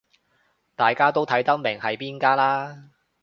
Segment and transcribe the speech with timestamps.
[0.75, 2.89] 大家都睇得明係邊間啦